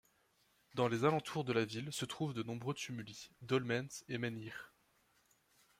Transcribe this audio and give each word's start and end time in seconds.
Dans 0.73 0.87
les 0.87 1.05
alentours 1.05 1.43
de 1.43 1.53
la 1.53 1.63
ville 1.63 1.93
se 1.93 2.05
trouvent 2.05 2.33
de 2.33 2.41
nombreux 2.41 2.73
tumuli, 2.73 3.29
dolmens 3.43 4.03
et 4.07 4.17
menhirs. 4.17 4.73